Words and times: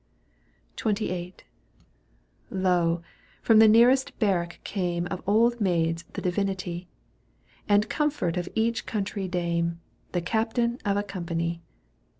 XXVIII. 0.79 1.35
Lo! 2.49 3.03
from 3.43 3.59
the 3.59 3.67
nearest 3.67 4.17
barrack 4.17 4.59
came, 4.63 5.05
Of 5.11 5.21
old 5.27 5.61
maids 5.61 6.05
the 6.13 6.23
divinity. 6.23 6.87
And 7.69 7.87
comfort 7.87 8.35
of 8.35 8.49
each 8.55 8.87
country 8.87 9.27
dame. 9.27 9.79
The 10.13 10.21
captain 10.21 10.79
of 10.83 10.97
a 10.97 11.03
company. 11.03 11.61